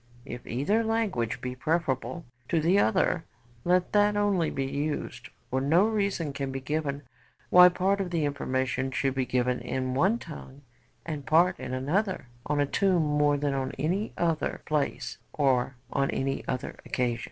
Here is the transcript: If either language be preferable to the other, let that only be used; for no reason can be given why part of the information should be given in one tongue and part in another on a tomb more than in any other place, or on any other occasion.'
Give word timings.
If 0.25 0.47
either 0.47 0.83
language 0.83 1.41
be 1.41 1.53
preferable 1.53 2.25
to 2.49 2.59
the 2.59 2.79
other, 2.79 3.23
let 3.63 3.93
that 3.93 4.17
only 4.17 4.49
be 4.49 4.65
used; 4.65 5.29
for 5.51 5.61
no 5.61 5.87
reason 5.87 6.33
can 6.33 6.51
be 6.51 6.59
given 6.59 7.03
why 7.51 7.69
part 7.69 8.01
of 8.01 8.09
the 8.09 8.25
information 8.25 8.89
should 8.89 9.13
be 9.13 9.27
given 9.27 9.59
in 9.59 9.93
one 9.93 10.17
tongue 10.17 10.63
and 11.05 11.23
part 11.23 11.59
in 11.59 11.71
another 11.75 12.25
on 12.47 12.59
a 12.59 12.65
tomb 12.65 13.03
more 13.03 13.37
than 13.37 13.53
in 13.53 13.73
any 13.77 14.11
other 14.17 14.61
place, 14.65 15.19
or 15.33 15.75
on 15.93 16.09
any 16.09 16.43
other 16.47 16.79
occasion.' 16.83 17.19